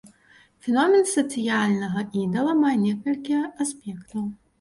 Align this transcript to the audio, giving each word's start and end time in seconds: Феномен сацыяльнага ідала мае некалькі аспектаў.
Феномен 0.67 1.03
сацыяльнага 1.09 2.01
ідала 2.21 2.55
мае 2.63 2.73
некалькі 2.87 3.37
аспектаў. 3.67 4.23